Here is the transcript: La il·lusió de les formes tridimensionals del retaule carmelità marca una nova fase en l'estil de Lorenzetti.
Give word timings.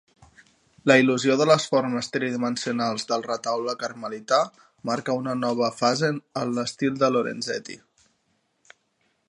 La 0.91 0.95
il·lusió 1.01 1.33
de 1.41 1.45
les 1.49 1.65
formes 1.73 2.07
tridimensionals 2.15 3.05
del 3.11 3.25
retaule 3.27 3.75
carmelità 3.83 4.39
marca 4.91 5.17
una 5.19 5.35
nova 5.43 5.69
fase 5.83 6.09
en 6.45 6.57
l'estil 6.57 6.97
de 7.05 7.11
Lorenzetti. 7.17 7.77